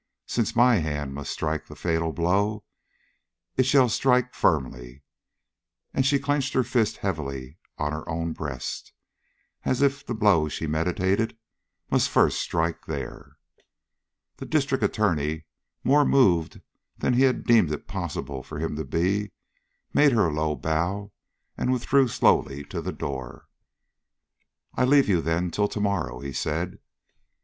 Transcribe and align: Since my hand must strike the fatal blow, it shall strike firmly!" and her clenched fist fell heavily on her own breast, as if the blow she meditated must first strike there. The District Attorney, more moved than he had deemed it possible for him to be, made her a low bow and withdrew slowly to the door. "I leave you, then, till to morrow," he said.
Since 0.25 0.55
my 0.55 0.77
hand 0.77 1.13
must 1.13 1.29
strike 1.31 1.67
the 1.67 1.75
fatal 1.75 2.11
blow, 2.11 2.63
it 3.55 3.67
shall 3.67 3.87
strike 3.87 4.33
firmly!" 4.33 5.03
and 5.93 6.03
her 6.03 6.17
clenched 6.17 6.53
fist 6.65 6.97
fell 6.97 7.01
heavily 7.03 7.59
on 7.77 7.91
her 7.91 8.09
own 8.09 8.33
breast, 8.33 8.93
as 9.63 9.83
if 9.83 10.03
the 10.03 10.15
blow 10.15 10.49
she 10.49 10.65
meditated 10.65 11.37
must 11.91 12.09
first 12.09 12.39
strike 12.41 12.87
there. 12.87 13.37
The 14.37 14.47
District 14.47 14.83
Attorney, 14.83 15.45
more 15.83 16.03
moved 16.03 16.61
than 16.97 17.13
he 17.13 17.21
had 17.21 17.43
deemed 17.43 17.71
it 17.71 17.87
possible 17.87 18.41
for 18.41 18.57
him 18.57 18.75
to 18.77 18.83
be, 18.83 19.31
made 19.93 20.13
her 20.13 20.25
a 20.25 20.33
low 20.33 20.55
bow 20.55 21.11
and 21.55 21.71
withdrew 21.71 22.07
slowly 22.07 22.63
to 22.63 22.81
the 22.81 22.91
door. 22.91 23.45
"I 24.73 24.83
leave 24.83 25.07
you, 25.07 25.21
then, 25.21 25.51
till 25.51 25.67
to 25.67 25.79
morrow," 25.79 26.21
he 26.21 26.33
said. 26.33 26.79